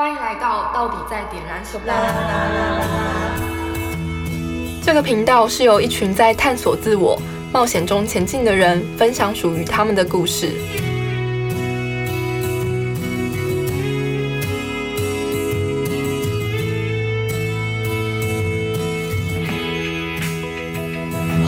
[0.00, 1.92] 欢迎来到到底在点燃什么？
[4.80, 7.20] 这个频道是由一群在探索自我、
[7.52, 10.52] 冒险中前进的人分享属于他们的故事。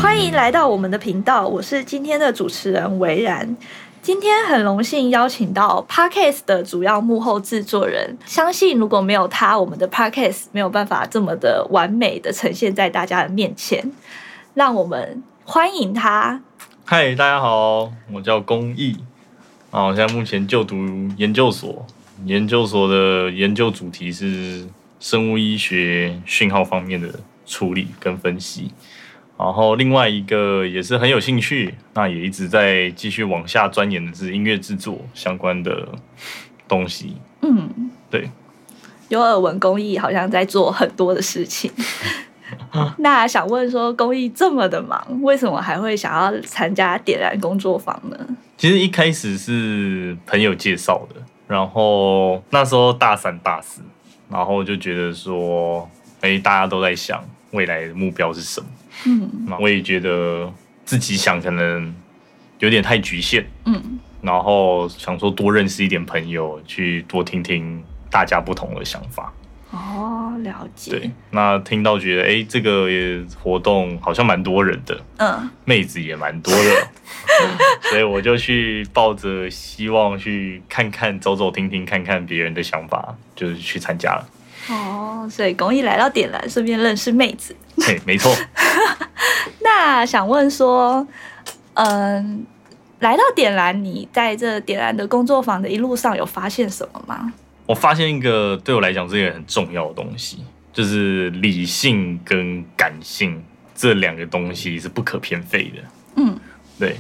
[0.03, 3.57] 欢迎来到我们的频道，我是今天的主持人维然。
[4.03, 13.93] 今天很荣幸邀请到 Parkes 的主要幕后制作人，相信如果没有他，我们的 Parkes 没有办法这么的完美的呈现在大家的面前。
[14.55, 16.41] 让我们欢迎他。
[16.87, 18.97] 嗨，大家好，我叫公益
[19.71, 20.77] 啊，我现在目前就读
[21.19, 21.85] 研究所，
[22.25, 24.67] 研究所的研究主题是
[24.99, 28.73] 生物医学讯号方面的处理跟分析。
[29.43, 35.89] 然后另外一个也是很有兴趣，那也一直在继续往下钻研的是音乐制作相关的
[36.69, 37.17] 东西。
[37.41, 38.29] 嗯，对，
[39.09, 41.73] 有耳闻公益好像在做很多的事情。
[42.99, 48.19] 那想问说，公益这么的忙，为什么还会想要参加点燃工作坊呢？
[48.59, 53.81] 其实一开始是朋友介绍的，然后那时候大三大四，
[54.29, 55.89] 然后就觉得说，
[56.21, 58.67] 哎，大家都在想未来的目标是什么。
[59.07, 60.53] 嗯，我也觉得
[60.85, 61.95] 自己想可能
[62.59, 69.33] 有点太局限，嗯，然后想说多认识一点朋友，去多听听大家不同的想法。
[69.71, 70.91] 哦，了解。
[70.91, 72.89] 对，那听到觉得哎，这个
[73.41, 76.89] 活动好像蛮多人的，嗯，妹子也蛮多的，
[77.89, 84.29] 所以我就去抱着希望去看看、走走听听、看看别人的想法，就是去参加了。
[84.69, 87.55] 哦，所以公益来到点燃，顺便认识妹子。
[87.77, 88.35] 对，没错。
[89.63, 91.07] 那想问说，
[91.75, 92.45] 嗯，
[92.99, 97.33] 来到点燃，你在这点燃的工作坊的一路上有发现什么吗？
[97.67, 103.43] 我发现一个对我来讲是一个很重要的东西，就是理性跟感性
[103.75, 105.83] 这两个东西是不可偏废的。
[106.17, 106.37] 嗯，
[106.79, 106.97] 对。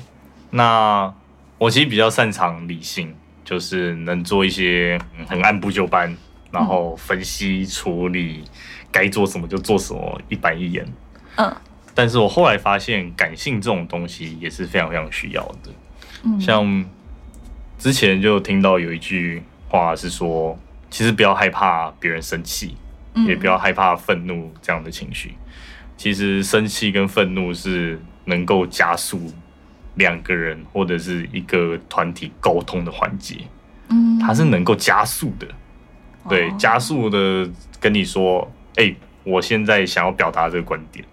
[0.50, 1.12] 那
[1.58, 3.14] 我其实比较擅长理性，
[3.44, 6.16] 就是能做一些很按部就班，
[6.52, 8.44] 然后分析处理，
[8.92, 10.86] 该做什么就做什么，一板一眼。
[11.36, 11.54] 嗯。
[11.94, 15.70] 但是我后来发现，感性这种东西也是非常非常需要的。
[16.22, 16.84] 嗯，像
[17.78, 20.58] 之前就听到有一句话是说，
[20.90, 22.76] 其实不要害怕别人生气，
[23.26, 25.34] 也不要害怕愤怒这样的情绪。
[25.96, 29.32] 其实生气跟愤怒是能够加速
[29.96, 33.36] 两个人或者是一个团体沟通的环节。
[33.88, 35.46] 嗯，它是能够加速的，
[36.28, 37.48] 对，加速的
[37.80, 41.04] 跟你说，哎，我现在想要表达这个观点。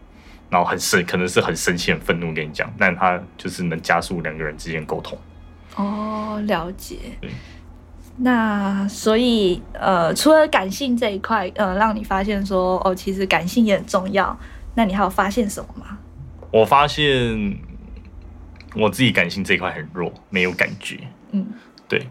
[0.49, 5.17] 然后很生，可能是很生气、很愤怒跟你讲，但他就是能加速两个人之间沟通。
[5.75, 6.97] 哦，了解。
[7.19, 7.29] 对。
[8.19, 14.35] 那所以，呃，除了感性这一块，呃，让你发现说，哦，其实感性也很重要。
[14.73, 15.97] 那你还有发现什么吗？
[16.51, 17.57] 我发现
[18.75, 20.99] 我自己感性这一块很弱，没有感觉。
[21.31, 21.45] 嗯，
[21.87, 22.07] 对。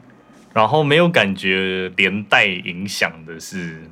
[0.52, 3.90] 然后没有感觉，连带影响的是。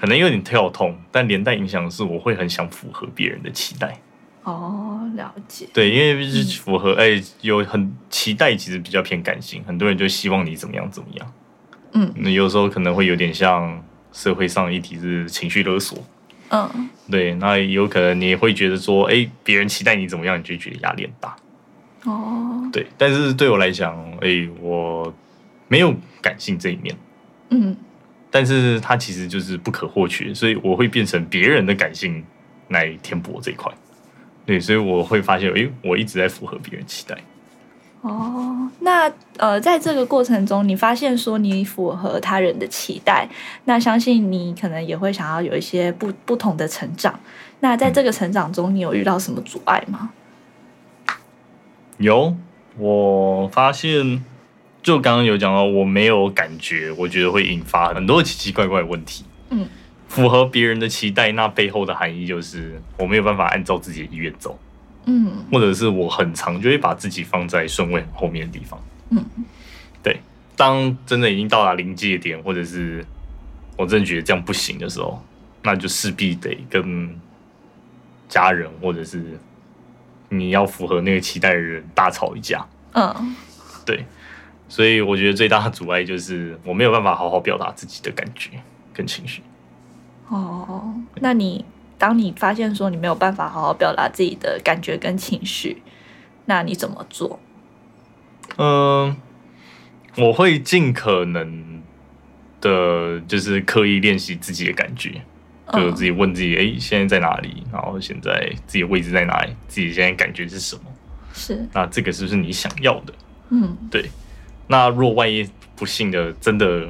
[0.00, 3.98] 可能有点跳痛，但连带影响的是，我会很想符合别人的期待。
[4.44, 5.66] 哦，了解。
[5.74, 11.32] 对，因为是符合，哎，有很期待，其实比较偏感性，很多人就希望你怎么样怎么样。
[11.92, 15.98] 嗯，那有时候可能会有点像社会上议题是情绪勒索。
[16.50, 21.36] 嗯，对，那有可能你会觉得说，哎，别人期待你怎么样，你就觉得压力很大。
[22.04, 25.12] 哦，对，但是对我来讲，哎，我
[25.66, 25.92] 没有
[26.22, 26.96] 感性这一面。
[27.50, 27.76] 嗯。
[28.30, 32.22] 但是它其实就是不可或缺，所以我会变成别人的感性
[32.68, 33.72] 来填补这一块。
[34.44, 37.16] 对，所以我会发现，哎，我一直在符合别人期待。
[38.00, 43.28] 哦，那呃，在这个过程中，你发现说你符合他人的期待，
[43.64, 47.18] 那相信你可能也会想要有一些不不同的成长。
[47.60, 50.10] 那在这个成长中，你有遇到什么阻碍吗？
[51.96, 52.36] 有，
[52.76, 54.22] 我发现。
[54.82, 59.24] 就刚刚有讲到，我没有感觉，我觉得会引发很多奇奇怪怪的问题。
[59.50, 59.68] 嗯，
[60.08, 64.58] 符合别人的期待，那背后的含义就是我没有办法按照自己的意愿走。
[65.04, 68.82] 嗯，或者是我很长就会把自己放在顺位后面的地方。
[69.10, 69.24] 嗯，
[70.02, 70.20] 对。
[70.54, 73.04] 当真的已经到达临界点，或者是
[73.76, 75.22] 我真的觉得这样不行的时候，
[75.62, 77.18] 那就势必得跟
[78.28, 79.38] 家人或者是
[80.28, 82.66] 你要符合那个期待的人大吵一架。
[82.92, 83.36] 嗯，
[83.86, 84.04] 对。
[84.68, 88.50] 所以我觉得最大的阻碍就是我没有办法好好表达自己的感觉
[88.92, 89.42] 跟情绪。
[90.28, 91.64] 哦，那你
[91.96, 95.82] 当你发现说你没有办法好好表达自己的感觉跟情绪，
[96.44, 97.40] 那你怎么做？
[98.58, 99.16] 嗯，
[100.16, 101.82] 我会尽可能
[102.60, 105.22] 的，就是刻意练习自己的感觉，
[105.72, 107.62] 就自己问自己，哎，现在在哪里？
[107.72, 109.52] 然后现在自己的位置在哪里？
[109.66, 110.82] 自己现在感觉是什么？
[111.32, 111.66] 是。
[111.72, 113.14] 那这个是不是你想要的？
[113.50, 114.10] 嗯，对。
[114.68, 116.86] 那若万一不幸的真的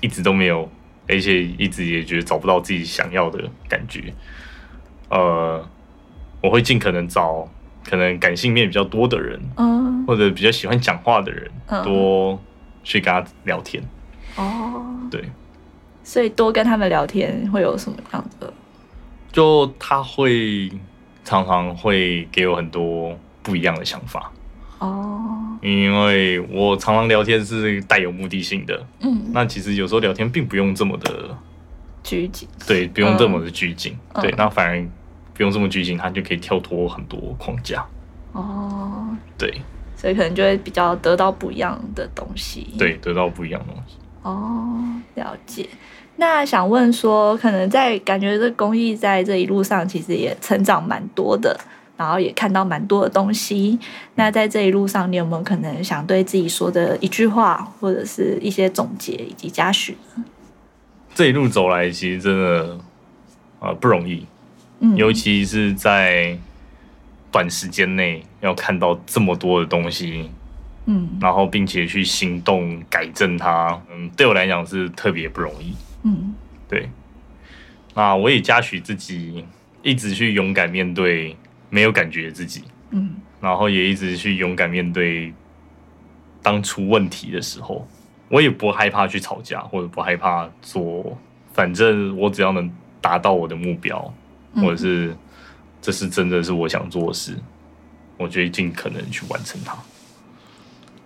[0.00, 0.70] 一直都没有，
[1.08, 4.12] 而且一直也觉得找不到自己想要的感觉，
[5.08, 5.66] 呃，
[6.42, 7.48] 我会尽可能找
[7.84, 11.50] 可能感性面比较多的人，嗯，或者比较喜欢讲话的人，
[11.82, 12.40] 多
[12.84, 13.82] 去跟他聊天。
[14.36, 15.24] 哦，对，
[16.04, 18.52] 所以多跟他们聊天会有什么样的？
[19.32, 20.70] 就他会
[21.24, 24.32] 常常会给我很多不一样的想法。
[24.80, 28.86] 哦，因为我常常聊天是带有目的性的。
[29.00, 31.36] 嗯，那其实有时候聊天并不用这么的
[32.02, 32.48] 拘谨。
[32.66, 33.96] 对，不用这么的拘谨。
[34.20, 34.84] 对，那反而
[35.34, 37.86] 不用这么拘谨，他就可以跳脱很多框架。
[38.32, 39.06] 哦，
[39.36, 39.60] 对，
[39.96, 42.66] 所以可能就会比较得到不一样的东西。
[42.78, 43.96] 对，得到不一样的东西。
[44.22, 44.82] 哦，
[45.14, 45.68] 了解。
[46.16, 51.58] 那想问说，可能在感觉这公益在这一路上，其实也成长蛮多的，
[52.00, 53.78] 然后也看到蛮多的东西。
[54.14, 59.94] 那在这一路上，你有没有可能想对自己说的一句话，或者是一些总结以及嘉许？
[61.14, 62.78] 这一路走来，其实真的
[63.58, 64.24] 啊不容易，
[64.78, 66.38] 嗯，尤其是在
[67.30, 70.30] 短时间内要看到这么多的东西。
[70.86, 75.74] 嗯，然后并且去行动改正它，嗯，对我来讲是特别不容易。
[76.04, 76.34] 嗯，
[76.66, 76.88] 对。
[77.94, 79.44] 那我也嘉许自己
[79.82, 81.36] 一直去勇敢面对
[81.70, 85.32] 没有感觉自己，嗯，然后也一直去勇敢面对
[86.42, 87.86] 当出问题的时候，
[88.28, 91.16] 我也不害怕去吵架，或者不害怕做，
[91.54, 92.70] 反正我只要能
[93.00, 94.12] 达到我的目标，
[94.56, 95.16] 或者是
[95.80, 97.36] 这是真的是我想做的事，
[98.18, 99.76] 我就尽可能去完成它。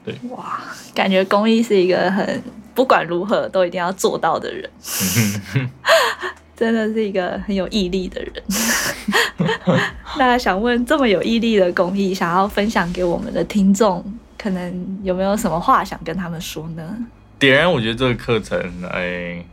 [0.04, 0.60] 对，哇，
[0.94, 2.42] 感觉公益是一个很
[2.74, 4.70] 不管如何都一定要做到的人，
[6.56, 8.42] 真的是一个很有毅力的人。
[10.18, 14.04] 那想问，这么有毅力的公益，想要分享给我们的听众，
[14.38, 16.96] 可能有没有什么话想跟他们说呢？
[17.38, 18.58] 点燃，我觉得这个课程，
[18.90, 19.44] 哎，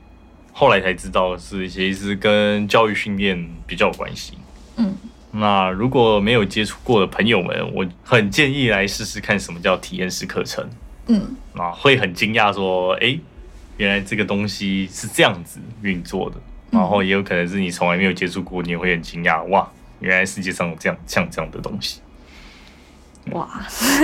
[0.53, 4.33] 后来才知道是其实跟教育训练比较有关系。
[4.77, 4.95] 嗯。
[5.33, 10.69] 那如果没有接触过的朋友们，我很建议来试试看什么叫体验式课程。
[11.07, 13.17] 嗯，啊，会很惊讶说，哎，
[13.77, 16.35] 原来这个东西是这样子运作的。
[16.69, 19.69] 然后也有可能是你从来没有接触过，你也会很惊讶，哇，
[20.01, 22.01] 原来世界上有这样像这样的东西。
[23.31, 23.47] 哇，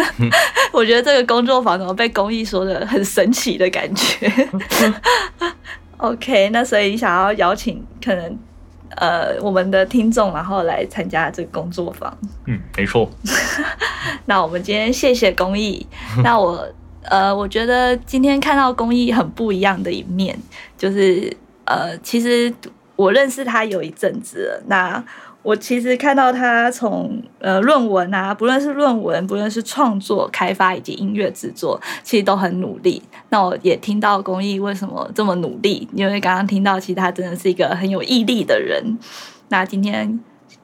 [0.72, 4.32] 我觉得这个工作坊怎么被公益说的很神奇的感觉。
[5.98, 8.38] OK，那所以想要邀请可能。
[8.96, 12.18] 呃，我们的听众，然后来参加这个工作坊。
[12.48, 13.08] 嗯，没错。
[14.26, 15.86] 那我们今天谢谢公益。
[16.24, 16.68] 那我
[17.04, 20.36] 呃，我觉得今天看到公益很不一样的一面，
[20.76, 21.32] 就是
[21.66, 22.52] 呃，其实
[22.96, 24.64] 我认识他有一阵子了。
[24.68, 25.04] 那
[25.48, 33.02] 我其实看到他从呃论文啊，不论是论文，不论是创作、开发以及音乐制作，其实都很努力。
[33.30, 38.84] 那我也听到公益为什么这么努力，因为刚刚听到其实他真的是一个很有毅力的人。
[39.48, 40.20] 那今天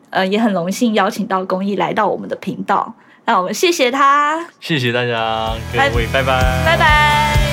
[0.10, 2.94] 呃也很荣幸邀请到公益来到我们的频道，
[3.24, 7.53] 那我们谢谢他，谢谢大家，各位拜拜，拜拜。